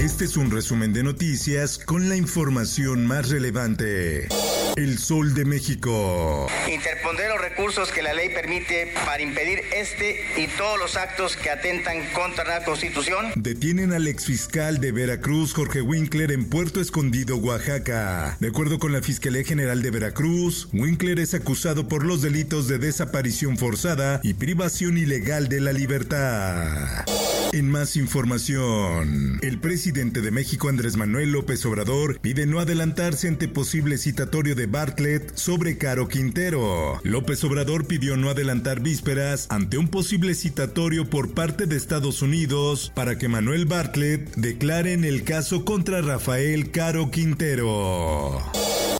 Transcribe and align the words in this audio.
Este 0.00 0.24
es 0.24 0.38
un 0.38 0.50
resumen 0.50 0.94
de 0.94 1.02
noticias 1.02 1.76
con 1.76 2.08
la 2.08 2.16
información 2.16 3.06
más 3.06 3.28
relevante. 3.28 4.28
El 4.76 4.98
Sol 4.98 5.34
de 5.34 5.44
México. 5.44 6.46
Interpondré 6.72 7.28
los 7.28 7.38
recursos 7.38 7.90
que 7.90 8.00
la 8.00 8.14
ley 8.14 8.30
permite 8.30 8.94
para 9.04 9.22
impedir 9.22 9.60
este 9.76 10.22
y 10.38 10.46
todos 10.56 10.78
los 10.78 10.96
actos 10.96 11.36
que 11.36 11.50
atentan 11.50 11.98
contra 12.14 12.44
la 12.44 12.64
Constitución. 12.64 13.26
Detienen 13.36 13.92
al 13.92 14.08
exfiscal 14.08 14.80
de 14.80 14.90
Veracruz, 14.90 15.52
Jorge 15.52 15.82
Winkler, 15.82 16.32
en 16.32 16.48
Puerto 16.48 16.80
Escondido, 16.80 17.36
Oaxaca. 17.36 18.38
De 18.40 18.48
acuerdo 18.48 18.78
con 18.78 18.92
la 18.92 19.02
Fiscalía 19.02 19.44
General 19.44 19.82
de 19.82 19.90
Veracruz, 19.90 20.68
Winkler 20.72 21.20
es 21.20 21.34
acusado 21.34 21.88
por 21.88 22.06
los 22.06 22.22
delitos 22.22 22.68
de 22.68 22.78
desaparición 22.78 23.58
forzada 23.58 24.20
y 24.22 24.32
privación 24.32 24.96
ilegal 24.96 25.50
de 25.50 25.60
la 25.60 25.72
libertad. 25.74 27.04
En 27.52 27.68
más 27.68 27.96
información, 27.96 29.40
el 29.42 29.58
presidente 29.58 30.20
de 30.20 30.30
México, 30.30 30.68
Andrés 30.68 30.96
Manuel 30.96 31.32
López 31.32 31.66
Obrador, 31.66 32.20
pide 32.20 32.46
no 32.46 32.60
adelantarse 32.60 33.26
ante 33.26 33.48
posible 33.48 33.98
citatorio 33.98 34.54
de 34.54 34.66
Bartlett 34.66 35.34
sobre 35.34 35.76
Caro 35.76 36.06
Quintero. 36.06 37.00
López 37.02 37.42
Obrador 37.42 37.88
pidió 37.88 38.16
no 38.16 38.30
adelantar 38.30 38.80
vísperas 38.80 39.48
ante 39.50 39.78
un 39.78 39.88
posible 39.88 40.34
citatorio 40.34 41.10
por 41.10 41.34
parte 41.34 41.66
de 41.66 41.76
Estados 41.76 42.22
Unidos 42.22 42.92
para 42.94 43.18
que 43.18 43.26
Manuel 43.26 43.66
Bartlett 43.66 44.32
declare 44.36 44.92
en 44.92 45.04
el 45.04 45.24
caso 45.24 45.64
contra 45.64 46.02
Rafael 46.02 46.70
Caro 46.70 47.10
Quintero. 47.10 48.38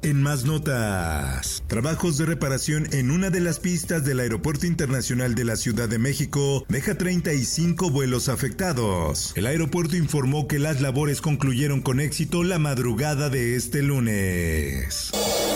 En 0.03 0.23
más 0.23 0.47
notas, 0.47 1.62
trabajos 1.67 2.17
de 2.17 2.25
reparación 2.25 2.89
en 2.93 3.11
una 3.11 3.29
de 3.29 3.41
las 3.41 3.61
pistas 3.61 4.03
del 4.03 4.20
Aeropuerto 4.20 4.67
Internacional 4.67 5.34
de 5.34 5.45
la 5.45 5.56
Ciudad 5.56 5.91
de 5.91 5.98
México 5.98 6.65
deja 6.70 6.95
35 6.95 7.91
vuelos 7.91 8.31
afectados. 8.31 9.34
El 9.37 9.45
aeropuerto 9.45 9.98
informó 9.98 10.48
que 10.48 10.59
las 10.59 10.81
labores 10.81 11.21
concluyeron 11.21 11.83
con 11.83 12.01
éxito 12.01 12.45
la 12.45 12.59
madrugada 12.59 13.28
de 13.28 13.56
este 13.56 13.83
lunes. 13.83 15.11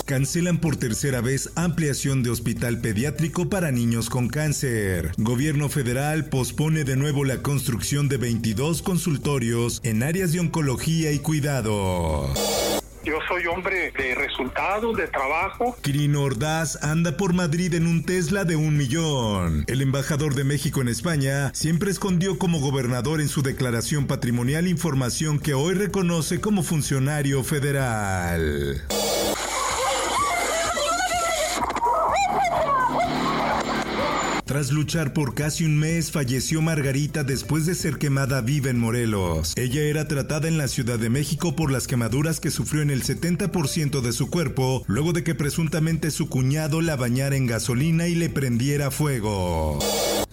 Cancelan 0.04 0.58
por 0.58 0.76
tercera 0.76 1.22
vez 1.22 1.48
ampliación 1.54 2.22
de 2.22 2.28
hospital 2.28 2.82
pediátrico 2.82 3.48
para 3.48 3.72
niños 3.72 4.10
con 4.10 4.28
cáncer. 4.28 5.12
Gobierno 5.16 5.70
federal 5.70 6.26
pospone 6.26 6.84
de 6.84 6.96
nuevo 6.96 7.24
la 7.24 7.40
construcción 7.40 8.10
de 8.10 8.18
22 8.18 8.82
consultorios 8.82 9.80
en 9.84 10.02
áreas 10.02 10.32
de 10.32 10.40
oncología 10.40 11.12
y 11.12 11.20
cuidado. 11.20 12.30
Yo 13.04 13.18
soy 13.28 13.46
hombre 13.46 13.92
de 13.98 14.14
resultados, 14.14 14.96
de 14.96 15.06
trabajo. 15.08 15.76
Quirino 15.82 16.22
Ordaz 16.22 16.82
anda 16.82 17.18
por 17.18 17.34
Madrid 17.34 17.74
en 17.74 17.86
un 17.86 18.02
Tesla 18.04 18.44
de 18.44 18.56
un 18.56 18.78
millón. 18.78 19.64
El 19.66 19.82
embajador 19.82 20.34
de 20.34 20.44
México 20.44 20.80
en 20.80 20.88
España 20.88 21.50
siempre 21.52 21.90
escondió 21.90 22.38
como 22.38 22.60
gobernador 22.60 23.20
en 23.20 23.28
su 23.28 23.42
declaración 23.42 24.06
patrimonial 24.06 24.66
información 24.66 25.38
que 25.38 25.52
hoy 25.52 25.74
reconoce 25.74 26.40
como 26.40 26.62
funcionario 26.62 27.44
federal. 27.44 28.82
Tras 34.54 34.70
luchar 34.70 35.12
por 35.12 35.34
casi 35.34 35.64
un 35.64 35.76
mes, 35.76 36.12
falleció 36.12 36.62
Margarita 36.62 37.24
después 37.24 37.66
de 37.66 37.74
ser 37.74 37.98
quemada 37.98 38.40
viva 38.40 38.70
en 38.70 38.78
Morelos. 38.78 39.52
Ella 39.56 39.82
era 39.82 40.06
tratada 40.06 40.46
en 40.46 40.58
la 40.58 40.68
Ciudad 40.68 40.96
de 40.96 41.10
México 41.10 41.56
por 41.56 41.72
las 41.72 41.88
quemaduras 41.88 42.38
que 42.38 42.52
sufrió 42.52 42.80
en 42.80 42.90
el 42.90 43.02
70% 43.02 44.00
de 44.00 44.12
su 44.12 44.30
cuerpo, 44.30 44.84
luego 44.86 45.12
de 45.12 45.24
que 45.24 45.34
presuntamente 45.34 46.12
su 46.12 46.28
cuñado 46.28 46.82
la 46.82 46.94
bañara 46.94 47.34
en 47.34 47.48
gasolina 47.48 48.06
y 48.06 48.14
le 48.14 48.30
prendiera 48.30 48.92
fuego. 48.92 49.80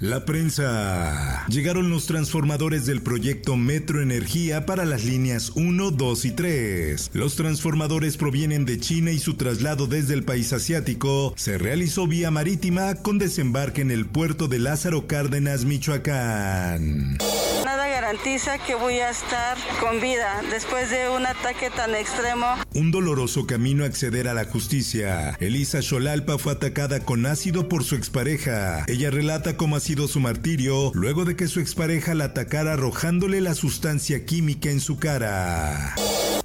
La 0.02 0.26
prensa. 0.26 1.46
Llegaron 1.48 1.92
los 1.92 2.08
transformadores 2.08 2.88
del 2.88 3.02
proyecto 3.02 3.56
Metro 3.56 4.02
Energía 4.02 4.66
para 4.66 4.84
las 4.84 5.06
líneas 5.06 5.52
1, 5.54 5.92
2 5.92 6.26
y 6.26 6.32
3. 6.32 7.12
Los 7.14 7.36
transformadores 7.36 8.18
provienen 8.18 8.66
de 8.66 8.80
China 8.80 9.12
y 9.12 9.20
su 9.20 9.36
traslado 9.36 9.86
desde 9.86 10.16
el 10.16 10.24
país 10.24 10.54
asiático 10.54 11.36
se 11.38 11.60
realizó 11.60 12.08
vía 12.08 12.32
marítima 12.32 12.96
con 12.96 13.20
desembarque 13.20 13.82
en 13.82 13.92
el 13.92 14.11
puerto 14.12 14.48
de 14.48 14.60
Lázaro 14.60 15.08
Cárdenas, 15.08 15.66
Michoacán. 15.66 17.18
Nada 17.66 17.88
garantiza 17.88 18.58
que 18.58 18.76
voy 18.76 18.96
a 18.96 19.10
estar 19.10 19.58
con 19.80 20.02
vida 20.02 20.42
después 20.50 20.90
de 20.90 21.10
un 21.10 21.26
ataque 21.26 21.70
tan 21.70 21.96
extremo. 21.96 22.46
Un 22.74 22.92
doloroso 22.92 23.48
camino 23.48 23.84
a 23.84 23.88
acceder 23.88 24.28
a 24.28 24.34
la 24.34 24.46
justicia. 24.46 25.38
Elisa 25.40 25.82
Xolalpa 25.82 26.38
fue 26.38 26.54
atacada 26.54 27.00
con 27.02 27.26
ácido 27.26 27.70
por 27.70 27.84
su 27.84 27.96
expareja. 27.96 28.84
Ella 28.88 29.10
relata 29.10 29.58
cómo 29.58 29.76
ha 29.76 29.80
sido 29.80 30.08
su 30.08 30.20
martirio 30.20 30.92
luego 30.94 31.26
de 31.26 31.36
que 31.36 31.48
su 31.48 31.60
expareja 31.60 32.14
la 32.14 32.26
atacara 32.26 32.74
arrojándole 32.74 33.42
la 33.42 33.54
sustancia 33.54 34.26
química 34.26 34.70
en 34.70 34.80
su 34.80 34.98
cara. 34.98 35.96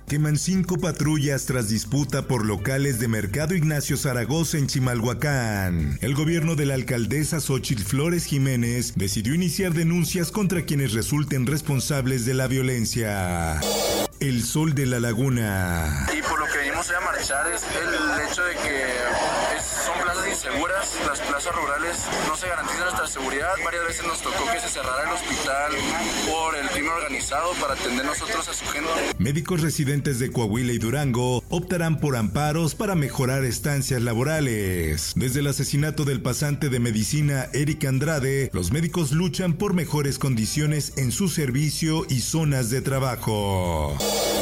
Queman 0.09 0.39
cinco 0.39 0.79
patrullas 0.79 1.47
tras 1.47 1.69
disputa 1.69 2.29
por 2.29 2.47
locales 2.47 3.01
de 3.01 3.09
Mercado 3.09 3.57
Ignacio 3.57 3.97
Zaragoza 3.97 4.57
en 4.57 4.69
Chimalhuacán. 4.69 5.99
El 6.01 6.15
gobierno 6.15 6.55
de 6.55 6.65
la 6.65 6.75
alcaldesa 6.75 7.41
Xochitl 7.41 7.83
Flores 7.83 8.25
Jiménez 8.25 8.93
decidió 8.95 9.35
iniciar 9.35 9.75
denuncias 9.75 10.31
contra 10.31 10.63
quienes 10.63 10.93
resulten 10.93 11.45
responsables 11.45 12.25
de 12.25 12.35
la 12.35 12.47
violencia. 12.47 13.59
El 14.21 14.45
sol 14.45 14.77
de 14.77 14.87
la 14.87 15.01
laguna. 15.01 16.07
Y 16.17 16.23
por 16.23 16.39
lo 16.39 16.47
que 16.47 16.59
venimos 16.59 16.89
a 16.89 17.01
marchar 17.01 17.53
es 17.53 17.65
el 17.65 18.31
hecho 18.31 18.45
de 18.45 18.55
que 18.55 19.06
las 21.07 21.21
plazas 21.21 21.55
rurales 21.55 21.97
no 22.29 22.37
se 22.37 22.49
garantiza 22.49 22.85
nuestra 22.85 23.07
seguridad. 23.07 23.53
Varias 23.65 23.85
veces 23.87 24.07
nos 24.07 24.21
tocó 24.21 24.45
que 24.53 24.61
se 24.61 24.69
cerrara 24.69 25.05
el 25.05 25.13
hospital 25.15 25.73
por 26.31 26.57
el 26.57 26.69
crimen 26.69 26.93
organizado 26.93 27.53
para 27.61 27.75
atender 27.75 28.05
nosotros 28.05 28.49
a 28.49 28.55
su 28.55 28.65
gente. 28.67 28.89
Médicos 29.19 29.61
residentes 29.61 30.19
de 30.19 30.31
Coahuila 30.31 30.73
y 30.73 30.79
Durango 30.79 31.43
optarán 31.49 31.99
por 31.99 32.17
amparos 32.17 32.75
para 32.75 32.95
mejorar 32.95 33.45
estancias 33.45 34.03
laborales. 34.03 35.13
Desde 35.17 35.41
el 35.41 35.49
asesinato 35.49 36.05
del 36.05 36.23
pasante 36.23 36.69
de 36.69 36.81
medicina 36.81 37.49
Eric 37.53 37.85
Andrade, 37.85 38.51
los 38.53 38.73
médicos 38.73 39.13
luchan 39.13 39.55
por 39.55 39.75
mejores 39.75 40.19
condiciones 40.19 40.95
en 40.97 41.13
su 41.13 41.29
servicio 41.29 42.07
y 42.09 42.21
zonas 42.21 42.71
de 42.71 42.81
trabajo. 42.81 43.97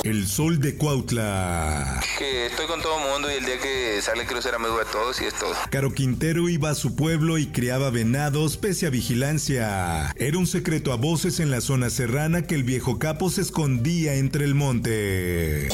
El 0.05 0.27
sol 0.27 0.61
de 0.61 0.75
Cuautla. 0.75 1.99
que 2.19 2.45
estoy 2.45 2.67
con 2.67 2.83
todo 2.83 2.99
el 2.99 3.11
mundo 3.11 3.31
y 3.31 3.37
el 3.37 3.47
día 3.47 3.59
que 3.59 4.03
sale 4.03 4.27
quiero 4.27 4.43
ser 4.43 4.55
amigo 4.55 4.79
de 4.79 4.85
todos 4.85 5.19
y 5.23 5.25
es 5.25 5.33
todo. 5.33 5.55
Caro 5.71 5.95
Quintero 5.95 6.51
iba 6.51 6.69
a 6.69 6.75
su 6.75 6.95
pueblo 6.95 7.39
y 7.39 7.47
criaba 7.47 7.89
venados 7.89 8.59
pese 8.59 8.87
a 8.87 8.91
vigilancia. 8.91 10.13
Era 10.17 10.37
un 10.37 10.47
secreto 10.47 10.93
a 10.93 10.97
voces 10.97 11.41
en 11.41 11.51
la 11.51 11.63
zona 11.63 11.89
serrana 11.89 12.43
que 12.43 12.55
el 12.55 12.65
viejo 12.65 12.99
capo 12.99 13.31
se 13.31 13.41
escondía 13.41 14.17
entre 14.17 14.45
el 14.45 14.55
monte. 14.55 15.69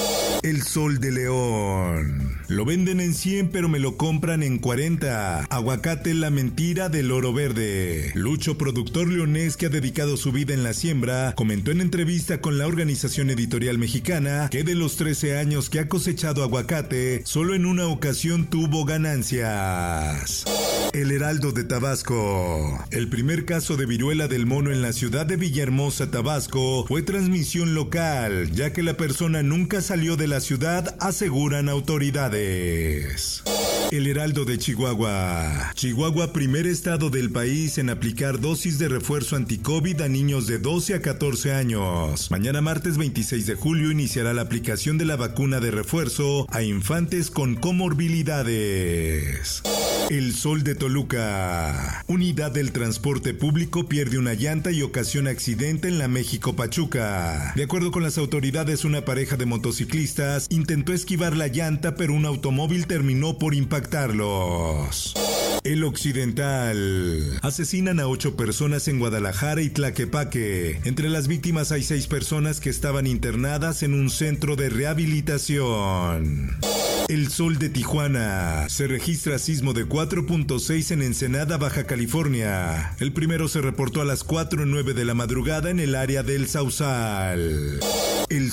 El 0.45 0.63
sol 0.63 1.01
de 1.01 1.11
León. 1.11 2.39
Lo 2.47 2.65
venden 2.65 3.01
en 3.01 3.15
100 3.15 3.49
pero 3.51 3.69
me 3.69 3.81
lo 3.81 3.97
compran 3.97 4.45
en 4.45 4.59
40. 4.59 5.47
Aguacate 5.51 6.15
la 6.15 6.31
mentira 6.31 6.89
del 6.89 7.11
oro 7.11 7.33
verde. 7.33 8.13
Lucho, 8.15 8.57
productor 8.57 9.09
leonés 9.09 9.57
que 9.57 9.67
ha 9.67 9.71
dedicado 9.71 10.17
su 10.17 10.31
vida 10.31 10.55
en 10.55 10.63
la 10.63 10.73
siembra, 10.73 11.35
comentó 11.35 11.73
en 11.73 11.81
entrevista 11.81 12.41
con 12.41 12.59
la 12.59 12.69
organización 12.69 13.31
editorial 13.31 13.79
mexicana 13.79 14.20
que 14.51 14.65
de 14.65 14.75
los 14.75 14.97
13 14.97 15.39
años 15.39 15.71
que 15.71 15.81
ha 15.81 15.89
cosechado 15.89 16.43
aguacate, 16.43 17.23
solo 17.25 17.55
en 17.55 17.65
una 17.65 17.87
ocasión 17.87 18.47
tuvo 18.47 18.85
ganancias. 18.85 20.45
El 20.93 21.11
Heraldo 21.11 21.53
de 21.53 21.65
Tabasco. 21.65 22.85
El 22.91 23.09
primer 23.09 23.45
caso 23.45 23.77
de 23.77 23.87
viruela 23.87 24.29
del 24.29 24.45
mono 24.47 24.71
en 24.71 24.83
la 24.83 24.93
ciudad 24.93 25.25
de 25.25 25.37
Villahermosa, 25.37 26.11
Tabasco, 26.11 26.85
fue 26.87 27.03
transmisión 27.03 27.75
local, 27.75 28.51
ya 28.53 28.73
que 28.73 28.83
la 28.83 28.95
persona 28.95 29.43
nunca 29.43 29.81
salió 29.81 30.17
de 30.17 30.29
la 30.29 30.41
ciudad, 30.41 30.97
aseguran 31.01 31.69
autoridades. 31.69 33.43
El 33.91 34.07
Heraldo 34.07 34.45
de 34.45 34.57
Chihuahua. 34.57 35.73
Chihuahua, 35.75 36.33
primer 36.33 36.69
estado 36.69 37.11
del 37.11 37.33
país 37.33 37.77
en 37.77 37.91
aplicar 37.91 38.41
dosis 38.41 38.79
de 38.79 38.89
refuerzo 38.89 39.35
anti-COVID 39.35 40.03
a 40.03 40.09
niños 40.09 40.47
de 40.47 40.61
12 40.61 40.95
a 40.95 41.03
14 41.03 41.55
años. 41.55 42.31
Mañana 42.31 42.61
martes 42.61 42.99
26 42.99 43.47
de 43.47 43.57
julio 43.57 43.91
iniciará 43.91 44.33
la 44.33 44.43
aplicación 44.43 44.97
de 44.97 45.07
la 45.07 45.17
vacuna 45.17 45.59
de 45.59 45.73
refuerzo 45.73 46.47
a 46.51 46.63
infantes 46.63 47.33
con 47.33 47.57
comorbilidades. 47.57 49.61
El 50.11 50.35
Sol 50.35 50.65
de 50.65 50.75
Toluca. 50.75 52.03
Unidad 52.09 52.51
del 52.51 52.73
transporte 52.73 53.33
público 53.33 53.87
pierde 53.87 54.19
una 54.19 54.35
llanta 54.35 54.73
y 54.73 54.83
ocasiona 54.83 55.31
accidente 55.31 55.87
en 55.87 55.99
la 55.99 56.09
México 56.09 56.57
Pachuca. 56.57 57.53
De 57.55 57.63
acuerdo 57.63 57.93
con 57.93 58.03
las 58.03 58.19
autoridades, 58.19 58.85
una 58.85 59.05
pareja 59.05 59.37
de 59.37 59.47
motociclistas 59.47 60.49
intentó 60.51 60.93
esquivar 60.93 61.37
la 61.37 61.47
llanta, 61.47 61.95
pero 61.95 62.13
un 62.13 62.27
automóvil 62.27 62.89
terminó 62.89 63.39
por 63.39 63.55
impactarlos. 63.55 65.15
El 65.63 65.85
Occidental. 65.85 67.39
Asesinan 67.43 68.01
a 68.01 68.09
ocho 68.09 68.35
personas 68.35 68.89
en 68.89 68.99
Guadalajara 68.99 69.63
y 69.63 69.71
Tlaquepaque. 69.71 70.81
Entre 70.87 71.09
las 71.09 71.29
víctimas 71.29 71.71
hay 71.71 71.85
seis 71.85 72.09
personas 72.09 72.59
que 72.59 72.71
estaban 72.71 73.07
internadas 73.07 73.85
en 73.85 73.95
un 73.95 74.11
centro 74.11 74.57
de 74.57 74.71
rehabilitación. 74.71 76.57
El 77.11 77.29
Sol 77.29 77.59
de 77.59 77.69
Tijuana. 77.69 78.69
Se 78.69 78.87
registra 78.87 79.41
sismo 79.41 79.73
de 79.73 79.85
4.6 79.85 80.93
en 80.93 81.03
Ensenada, 81.03 81.57
Baja 81.57 81.83
California. 81.83 82.95
El 83.01 83.13
primero 83.13 83.49
se 83.49 83.61
reportó 83.61 84.01
a 84.01 84.05
las 84.05 84.25
4.09 84.25 84.95
de 84.95 85.05
la 85.05 85.15
madrugada 85.15 85.71
en 85.71 85.81
el 85.81 85.97
área 85.97 86.23
del 86.23 86.47
Sausal. 86.47 87.81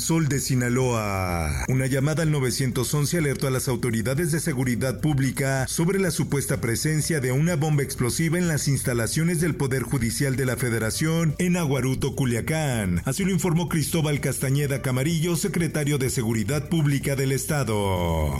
Sol 0.07 0.29
de 0.29 0.39
Sinaloa. 0.39 1.65
Una 1.67 1.85
llamada 1.85 2.23
al 2.23 2.31
911 2.31 3.17
alertó 3.17 3.47
a 3.47 3.51
las 3.51 3.67
autoridades 3.67 4.31
de 4.31 4.39
seguridad 4.39 5.01
pública 5.01 5.67
sobre 5.67 5.99
la 5.99 6.11
supuesta 6.11 6.61
presencia 6.61 7.19
de 7.19 7.33
una 7.33 7.57
bomba 7.57 7.83
explosiva 7.83 8.37
en 8.37 8.47
las 8.47 8.69
instalaciones 8.69 9.41
del 9.41 9.55
Poder 9.55 9.83
Judicial 9.83 10.37
de 10.37 10.45
la 10.45 10.55
Federación 10.55 11.35
en 11.39 11.57
Aguaruto, 11.57 12.15
Culiacán. 12.15 13.01
Así 13.03 13.25
lo 13.25 13.31
informó 13.31 13.67
Cristóbal 13.67 14.21
Castañeda 14.21 14.81
Camarillo, 14.81 15.35
secretario 15.35 15.97
de 15.97 16.09
Seguridad 16.09 16.69
Pública 16.69 17.17
del 17.17 17.33
Estado. 17.33 18.31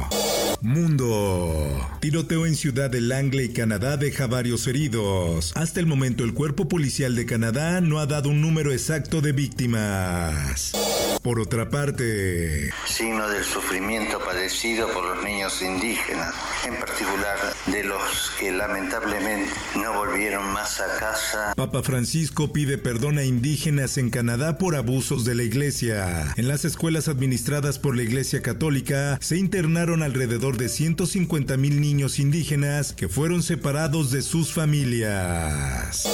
Mundo. 0.62 1.86
Tiroteo 2.00 2.46
en 2.46 2.56
Ciudad 2.56 2.90
de 2.90 3.02
Langley, 3.02 3.50
Canadá, 3.50 3.98
deja 3.98 4.26
varios 4.28 4.66
heridos. 4.68 5.52
Hasta 5.56 5.82
el 5.82 5.86
momento 5.86 6.24
el 6.24 6.34
cuerpo 6.34 6.70
policial 6.70 7.14
de 7.18 7.26
Canadá 7.26 7.82
no 7.82 8.00
ha 8.00 8.06
dado 8.06 8.30
un 8.30 8.40
número 8.40 8.72
exacto 8.72 9.20
de 9.20 9.34
víctimas. 9.34 10.72
Por 11.22 11.40
otra 11.40 11.70
parte, 11.70 12.72
signo 12.86 13.28
del 13.30 13.44
sufrimiento 13.44 14.20
padecido 14.20 14.88
por 14.92 15.04
los 15.04 15.24
niños 15.24 15.62
indígenas, 15.62 16.34
en 16.66 16.76
particular 16.76 17.38
de 17.66 17.84
los 17.84 18.32
que 18.40 18.52
lamentablemente 18.52 19.52
no 19.76 19.94
volvieron 19.94 20.46
más 20.54 20.80
a 20.80 20.98
casa. 20.98 21.54
Papa 21.56 21.84
Francisco 21.84 22.54
pide 22.54 22.78
perdón 22.78 23.18
a 23.18 23.24
indígenas 23.24 23.98
en 23.98 24.10
Canadá 24.10 24.58
por 24.58 24.76
abusos 24.76 25.26
de 25.26 25.36
la 25.36 25.44
iglesia. 25.44 26.34
En 26.38 26.48
las 26.48 26.66
escuelas 26.66 27.08
administradas 27.08 27.80
por 27.80 27.96
la 27.96 28.04
Iglesia 28.04 28.42
Católica 28.42 29.18
se 29.22 29.38
internaron 29.38 30.04
alrededor 30.04 30.58
de 30.58 30.70
150 30.70 31.58
mil 31.58 31.82
niños 31.82 32.20
indígenas 32.20 32.94
que 32.94 33.10
fueron 33.10 33.44
separados 33.44 34.12
de 34.12 34.22
sus 34.22 34.54
familias. 34.54 36.06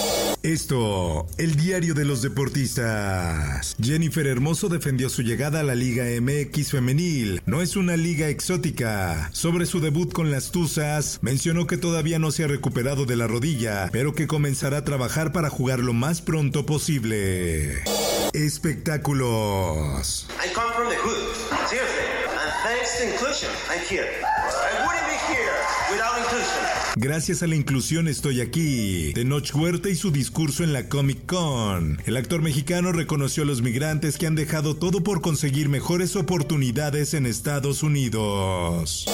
Esto, 0.44 1.25
el 1.38 1.56
diario 1.56 1.94
de 1.94 2.04
los 2.04 2.22
deportistas. 2.22 3.78
Jennifer 3.81 4.28
Hermoso 4.28 4.68
defendió 4.68 5.07
su 5.07 5.22
llegada 5.22 5.62
a 5.62 5.63
la 5.63 5.74
Liga 5.74 6.04
MX 6.19 6.72
femenil. 6.72 7.42
No 7.45 7.62
es 7.62 7.78
una 7.78 7.95
liga 7.95 8.28
exótica. 8.28 9.30
Sobre 9.31 9.66
su 9.66 9.80
debut 9.80 10.12
con 10.12 10.31
las 10.31 10.51
Tuzas, 10.51 11.19
mencionó 11.22 11.66
que 11.66 11.78
todavía 11.78 12.19
no 12.19 12.31
se 12.31 12.44
ha 12.44 12.48
recuperado 12.48 13.06
de 13.06 13.16
la 13.16 13.25
rodilla, 13.25 13.88
pero 13.94 14.13
que 14.13 14.28
comenzará 14.28 14.80
a 14.80 14.84
trabajar 14.84 15.31
para 15.31 15.50
jugar 15.50 15.80
lo 15.80 15.94
más 15.94 16.22
pronto 16.22 16.66
posible. 16.66 17.81
Espectáculos. 18.34 20.28
I 20.44 20.54
come 20.54 20.74
from 20.74 20.90
the 20.90 20.98
hood. 20.98 21.32
Gracias 26.95 27.44
a 27.44 27.48
la 27.48 27.56
inclusión 27.56 28.07
estoy 28.07 28.39
aquí. 28.39 29.12
Tenoch 29.13 29.54
Huerta 29.54 29.89
y 29.89 29.95
su 29.95 30.12
discurso 30.12 30.63
en 30.63 30.71
la 30.71 30.88
Comic 30.88 31.25
Con. 31.25 32.01
El 32.06 32.15
actor 32.15 32.42
mexicano 32.42 32.94
reconoció 32.94 33.44
a 33.44 33.45
los 33.45 33.62
migrantes 33.62 34.18
que 34.18 34.27
han 34.27 34.36
dejado 34.36 34.77
todo 34.77 35.04
por 35.04 35.21
conseguir 35.21 35.68
mejores 35.68 36.15
oportunidades 36.15 37.13
en 37.13 37.25
Estados 37.25 37.83
Unidos. 37.83 39.07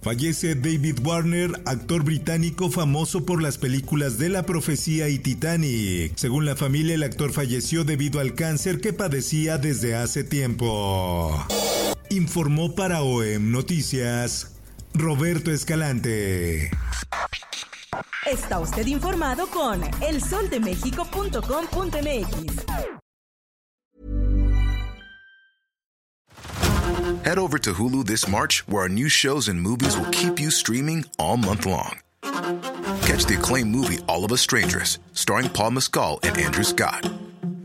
Fallece 0.00 0.54
David 0.54 0.98
Warner, 1.04 1.60
actor 1.66 2.04
británico 2.04 2.70
famoso 2.70 3.26
por 3.26 3.42
las 3.42 3.58
películas 3.58 4.16
de 4.16 4.30
La 4.30 4.44
Profecía 4.44 5.10
y 5.10 5.18
Titanic. 5.18 6.12
Según 6.16 6.46
la 6.46 6.56
familia, 6.56 6.94
el 6.94 7.02
actor 7.02 7.32
falleció 7.32 7.84
debido 7.84 8.20
al 8.20 8.34
cáncer 8.34 8.80
que 8.80 8.94
padecía 8.94 9.58
desde 9.58 9.94
hace 9.94 10.24
tiempo. 10.24 11.46
Informó 12.14 12.74
para 12.76 13.02
OEM 13.02 13.50
Noticias 13.50 14.54
Roberto 14.94 15.50
Escalante. 15.50 16.70
Está 18.24 18.60
usted 18.60 18.86
informado 18.86 19.48
con 19.48 19.82
elsoldemexico.com.mx. 20.00 22.66
Head 27.24 27.38
over 27.38 27.58
to 27.58 27.72
Hulu 27.72 28.06
this 28.06 28.28
March, 28.28 28.62
where 28.68 28.82
our 28.82 28.88
new 28.88 29.08
shows 29.08 29.48
and 29.48 29.60
movies 29.60 29.96
will 29.96 30.10
keep 30.12 30.38
you 30.38 30.52
streaming 30.52 31.04
all 31.18 31.36
month 31.36 31.66
long. 31.66 31.98
Catch 33.02 33.24
the 33.26 33.34
acclaimed 33.38 33.72
movie 33.72 33.98
All 34.06 34.24
of 34.24 34.30
Us 34.30 34.40
Strangers, 34.40 35.00
starring 35.14 35.48
Paul 35.48 35.72
Mescal 35.72 36.20
and 36.22 36.38
Andrew 36.38 36.64
Scott. 36.64 37.10